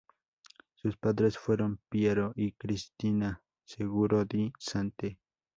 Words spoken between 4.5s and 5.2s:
Sante.